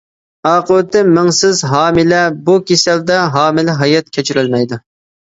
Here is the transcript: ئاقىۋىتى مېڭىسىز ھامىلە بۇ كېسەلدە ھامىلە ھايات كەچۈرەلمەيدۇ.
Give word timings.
ئاقىۋىتى 0.51 1.03
مېڭىسىز 1.17 1.61
ھامىلە 1.73 2.23
بۇ 2.49 2.57
كېسەلدە 2.73 3.23
ھامىلە 3.39 3.81
ھايات 3.85 4.15
كەچۈرەلمەيدۇ. 4.19 4.87